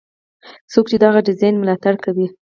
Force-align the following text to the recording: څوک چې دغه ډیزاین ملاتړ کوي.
څوک 0.71 0.85
چې 0.91 0.97
دغه 1.03 1.19
ډیزاین 1.27 1.55
ملاتړ 1.59 1.93
کوي. 2.05 2.27